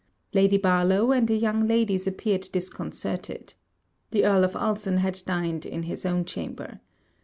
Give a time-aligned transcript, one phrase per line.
[0.33, 3.53] Lady Barlowe and the young ladies appeared disconcerted.
[4.09, 6.79] The Earl of Ulson had dined in his own chamber.